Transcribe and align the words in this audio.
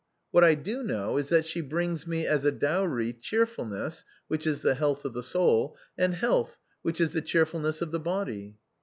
What 0.31 0.43
I 0.43 0.55
do 0.55 0.81
know 0.81 1.17
is 1.17 1.29
that 1.29 1.45
she 1.45 1.61
brings 1.61 2.07
me 2.07 2.25
as 2.25 2.43
a 2.43 2.51
dowry 2.51 3.13
cheerfulness, 3.13 4.03
which 4.29 4.47
is 4.47 4.63
the 4.63 4.73
health 4.73 5.05
of 5.05 5.13
the 5.13 5.21
soul, 5.21 5.77
and 5.95 6.15
health, 6.15 6.57
which 6.81 6.99
is 6.99 7.13
the 7.13 7.21
cheerfulness 7.21 7.83
of 7.83 7.91
the 7.91 7.99
body." 7.99 8.57